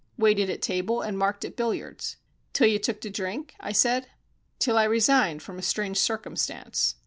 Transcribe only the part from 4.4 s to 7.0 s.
"Till I resigned from a strange circumstance."